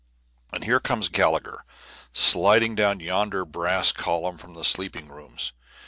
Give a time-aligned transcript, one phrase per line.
[0.51, 1.63] And here comes Gallagher,
[2.11, 5.53] sliding down yonder brass column from the sleeping rooms.